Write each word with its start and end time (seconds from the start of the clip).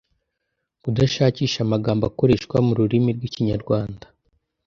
kudashakisha 0.81 1.59
amagambo 1.65 2.03
akoreshwa 2.09 2.55
mu 2.65 2.71
rurimi 2.79 3.09
rw'ikinyarwanda 3.17 4.05